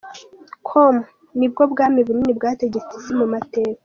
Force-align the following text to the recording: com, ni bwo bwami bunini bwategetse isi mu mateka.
com, 0.67 0.95
ni 1.37 1.47
bwo 1.51 1.63
bwami 1.71 1.99
bunini 2.07 2.33
bwategetse 2.37 2.91
isi 2.99 3.11
mu 3.19 3.25
mateka. 3.33 3.79